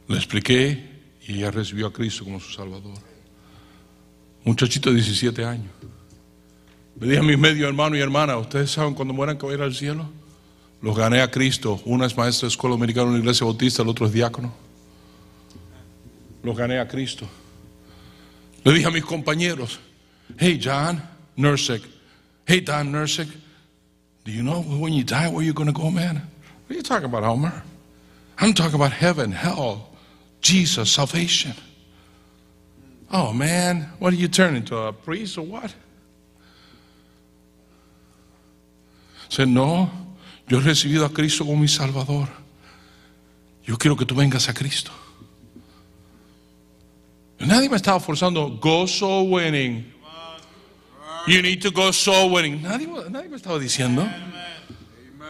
[0.07, 0.89] Le expliqué
[1.27, 2.97] y ella recibió a Cristo como su Salvador.
[4.43, 5.71] Muchachito de 17 años.
[6.99, 9.57] Me dije a mis medio hermanos y hermanas, ¿ustedes saben cuando mueran que voy a
[9.57, 10.09] ir al cielo?
[10.81, 11.81] Los gané a Cristo.
[11.85, 14.53] Una es maestra de escuela americana en una iglesia bautista, el otro es diácono.
[16.43, 17.27] Los gané a Cristo.
[18.63, 19.79] Le dije a mis compañeros,
[20.37, 21.01] hey John
[21.37, 21.81] Nursek,
[22.45, 23.27] hey Don Nursek,
[24.25, 26.15] do you know when you die where you're going to go, man?
[26.15, 27.63] What are you talking about, Homer?
[28.37, 29.89] I'm talking about heaven, hell,
[30.41, 31.53] Jesus, salvation.
[33.11, 35.73] Oh man, what are you turning to a priest or what?
[39.29, 39.89] Dice, no,
[40.49, 42.27] yo he recibido a Cristo como mi Salvador.
[43.63, 44.91] Yo quiero que tú vengas a Cristo.
[47.37, 49.93] Nadie me estaba forzando, go soul winning.
[51.27, 52.63] You need to go soul winning.
[52.63, 54.09] Nadie, nadie me estaba diciendo.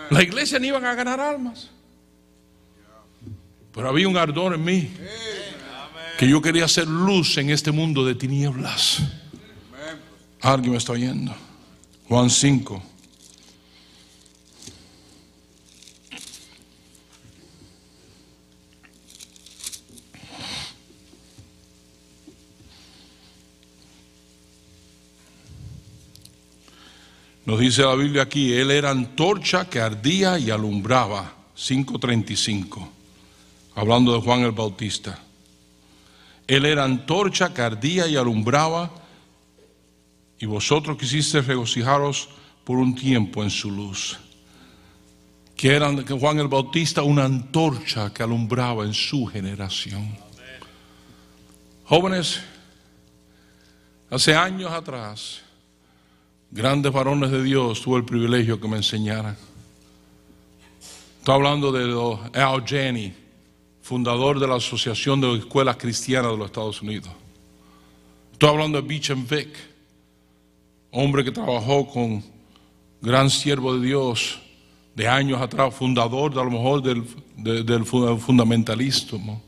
[0.10, 1.70] La iglesia ni iban a ganar almas.
[3.74, 4.90] Pero había un ardor en mí
[6.18, 9.04] que yo quería hacer luz en este mundo de tinieblas.
[10.42, 11.36] Alguien me está oyendo.
[12.08, 12.82] Juan 5.
[27.46, 31.36] Nos dice la Biblia aquí, Él era antorcha que ardía y alumbraba.
[31.56, 33.00] 535
[33.80, 35.18] hablando de Juan el Bautista.
[36.48, 38.92] Él era antorcha que ardía y alumbraba,
[40.38, 42.28] y vosotros quisiste regocijaros
[42.66, 44.20] por un tiempo en su luz.
[45.56, 50.18] Que era Juan el Bautista una antorcha que alumbraba en su generación.
[51.86, 52.42] Jóvenes,
[54.10, 55.42] hace años atrás,
[56.52, 59.38] grandes varones de Dios tuve el privilegio que me enseñaran.
[61.20, 63.14] Estoy hablando de Al Jenny,
[63.82, 67.12] fundador de la Asociación de Escuelas Cristianas de los Estados Unidos.
[68.32, 69.50] Estoy hablando de Beecham Vick,
[70.92, 72.24] hombre que trabajó con
[73.02, 74.40] gran siervo de Dios
[74.96, 77.06] de años atrás, fundador de a lo mejor del,
[77.66, 79.42] del fundamentalismo,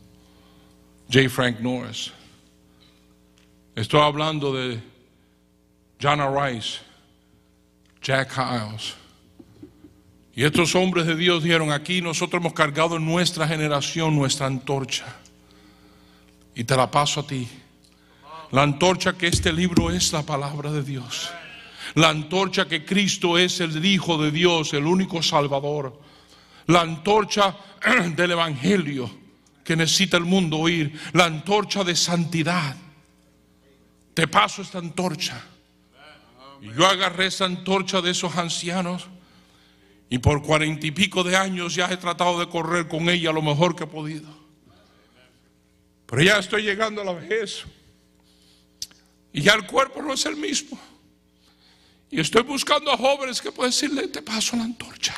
[1.11, 1.29] J.
[1.29, 2.11] Frank Norris.
[3.75, 4.81] Estoy hablando de
[5.99, 6.79] Jana Rice,
[8.01, 8.95] Jack Hiles.
[10.33, 15.05] Y estos hombres de Dios dijeron, aquí nosotros hemos cargado en nuestra generación nuestra antorcha.
[16.55, 17.47] Y te la paso a ti.
[18.51, 21.29] La antorcha que este libro es la palabra de Dios.
[21.95, 25.99] La antorcha que Cristo es el Hijo de Dios, el único Salvador.
[26.67, 27.55] La antorcha
[28.15, 29.09] del Evangelio
[29.63, 30.97] que necesita el mundo oír.
[31.13, 32.75] La antorcha de santidad.
[34.13, 35.50] Te paso esta antorcha.
[36.61, 39.07] Y yo agarré esa antorcha de esos ancianos
[40.09, 43.41] y por cuarenta y pico de años ya he tratado de correr con ella lo
[43.41, 44.29] mejor que he podido.
[46.05, 47.63] Pero ya estoy llegando a la vejez.
[49.33, 50.77] Y ya el cuerpo no es el mismo.
[52.09, 55.15] Y estoy buscando a jóvenes que pueden decirle, te paso la antorcha.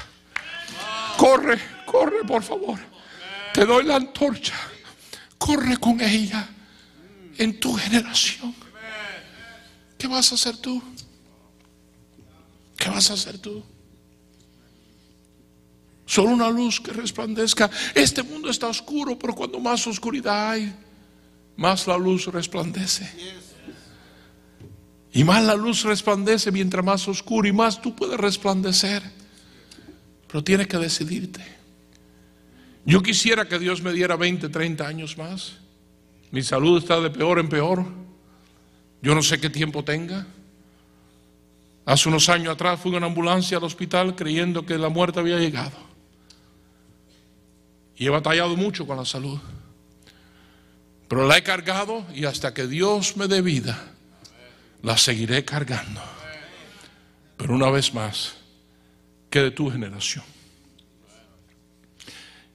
[1.17, 2.79] Corre, corre por favor.
[3.51, 4.53] Te doy la antorcha.
[5.39, 6.47] Corre con ella
[7.37, 8.53] en tu generación.
[9.97, 10.92] ¿Qué vas a hacer tú?
[12.77, 13.63] ¿Qué vas a hacer tú?
[16.05, 17.69] Solo una luz que resplandezca.
[17.95, 20.73] Este mundo está oscuro, pero cuando más oscuridad hay,
[21.55, 23.09] más la luz resplandece.
[25.13, 29.03] Y más la luz resplandece mientras más oscuro y más tú puedes resplandecer.
[30.27, 31.41] Pero tienes que decidirte.
[32.85, 35.53] Yo quisiera que Dios me diera 20, 30 años más.
[36.31, 37.85] Mi salud está de peor en peor.
[39.01, 40.25] Yo no sé qué tiempo tenga.
[41.85, 45.37] Hace unos años atrás fui en una ambulancia al hospital creyendo que la muerte había
[45.37, 45.77] llegado.
[47.95, 49.39] Y he batallado mucho con la salud.
[51.07, 53.91] Pero la he cargado y hasta que Dios me dé vida,
[54.81, 56.01] la seguiré cargando.
[57.37, 58.35] Pero una vez más,
[59.29, 60.23] que de tu generación.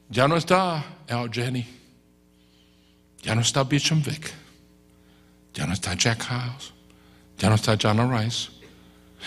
[0.08, 1.66] Ya no está Al Jenny.
[3.22, 4.32] Ya no está Beecham Vick.
[5.52, 6.72] Ya no está Jack House.
[7.36, 8.57] Ya no está Jana Rice.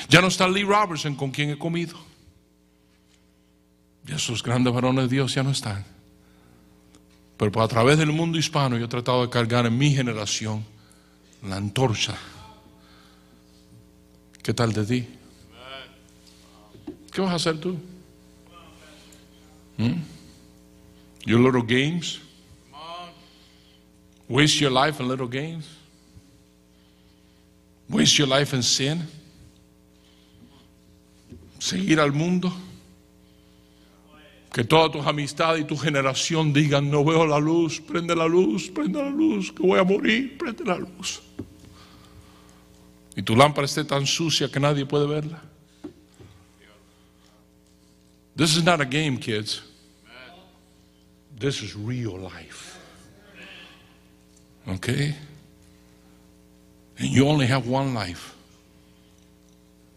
[0.10, 1.98] Ya no está Lee Robertson con quien he comido.
[4.08, 5.86] Y esos grandes varones de Dios ya no están.
[7.38, 10.64] Pero a través del mundo hispano yo he tratado de cargar en mi generación
[11.44, 12.16] la antorcha.
[14.44, 15.08] ¿Qué tal de ti?
[17.12, 17.78] ¿Qué vas a hacer tú?
[19.78, 20.02] ¿Mm?
[21.26, 22.20] Your little games?
[24.28, 25.66] Waste your life in little games?
[27.90, 29.08] Waste your life in sin?
[31.62, 32.52] Seguir al mundo.
[34.52, 38.70] Que todas tus amistades y tu generación digan, no veo la luz, prende la luz,
[38.70, 41.22] prende la luz, que voy a morir, prende la luz.
[43.16, 45.42] Y tu lámpara esté tan sucia que nadie puede verla.
[48.36, 49.62] This is not a game, kids.
[51.38, 52.78] This is real life.
[54.68, 55.16] Okay?
[56.98, 58.36] And you only have one life.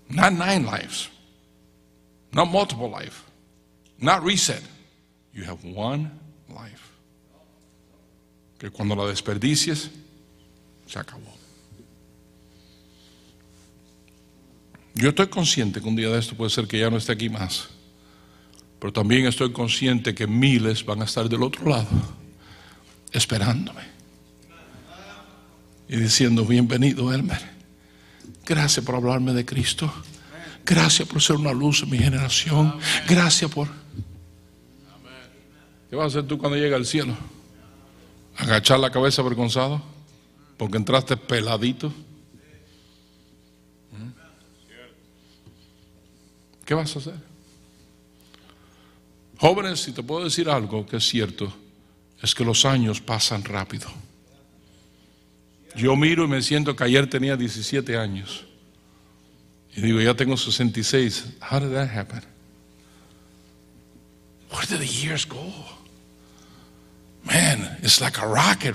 [0.09, 1.09] Not nine lives.
[2.35, 3.23] Not multiple life.
[3.99, 4.63] Not reset.
[5.33, 6.11] You have one
[6.49, 6.83] life.
[8.59, 9.91] Que cuando la desperdicies,
[10.87, 11.33] se acabó.
[14.95, 17.29] Yo estoy consciente que un día de esto puede ser que ya no esté aquí
[17.29, 17.69] más.
[18.79, 21.89] Pero también estoy consciente que miles van a estar del otro lado,
[23.13, 23.83] esperándome.
[25.89, 27.41] Y diciendo, bienvenido, Elmer.
[28.45, 29.93] Gracias por hablarme de Cristo.
[30.65, 32.79] Gracias por ser una luz en mi generación.
[33.07, 33.69] Gracias por...
[35.91, 37.17] ¿Qué vas a hacer tú cuando llegue al cielo?
[38.37, 39.83] ¿Agachar la cabeza avergonzado?
[40.57, 41.89] Porque entraste peladito.
[43.93, 44.11] ¿Mm?
[46.65, 47.15] ¿Qué vas a hacer?
[49.39, 51.53] Jóvenes, si te puedo decir algo que es cierto,
[52.23, 53.89] es que los años pasan rápido.
[55.77, 58.47] Yo miro y me siento que ayer tenía 17 años.
[59.77, 61.25] Y digo, ya tengo 66.
[61.41, 62.23] How did that happen?
[64.51, 65.53] Where did the years go?
[67.25, 68.75] man, it's like a rocket.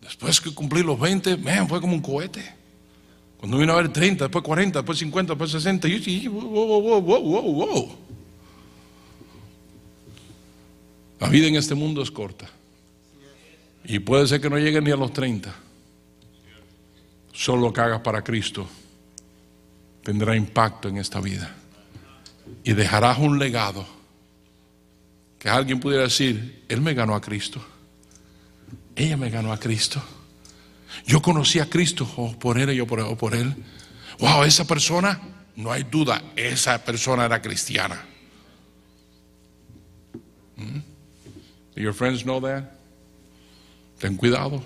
[0.00, 2.42] Después que cumplí los 20, man, fue como un cohete.
[3.38, 7.00] Cuando vino a ver 30, después 40, después 50, después 60, yo dije, wow, wow,
[7.00, 7.96] wow, wow, wow.
[11.20, 12.48] La vida en este mundo es corta.
[13.84, 15.54] Y puede ser que no llegue ni a los 30.
[17.36, 18.66] Solo lo que hagas para Cristo
[20.02, 21.54] tendrá impacto en esta vida.
[22.64, 23.86] Y dejarás un legado
[25.38, 27.60] que alguien pudiera decir, Él me ganó a Cristo.
[28.94, 30.02] Ella me ganó a Cristo.
[31.06, 33.54] Yo conocí a Cristo o por él o por, o por él.
[34.18, 35.20] Wow, esa persona,
[35.56, 38.02] no hay duda, esa persona era cristiana.
[40.56, 40.78] ¿Mm?
[41.78, 42.64] Your friends know that?
[43.98, 44.64] Ten cuidado.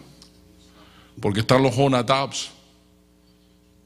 [1.20, 2.59] Porque están los Jonatabs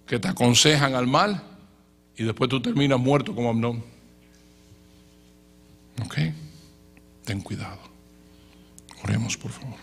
[0.06, 1.42] que te aconsejan al mal
[2.16, 3.84] y después tú terminas muerto como Amnón.
[6.04, 6.18] ¿Ok?
[7.24, 7.78] Ten cuidado.
[9.02, 9.76] Oremos, por favor.